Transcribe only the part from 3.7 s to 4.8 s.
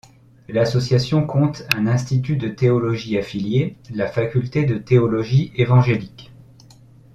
la Faculté de